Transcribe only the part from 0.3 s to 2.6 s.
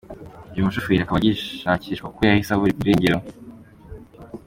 Uyu mushoferi akaba agishakishwa kuko yahise